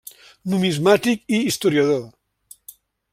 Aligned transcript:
Numismàtic 0.53 1.27
i 1.39 1.43
historiador. 1.49 2.03